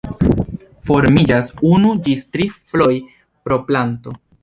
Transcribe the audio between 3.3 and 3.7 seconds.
pro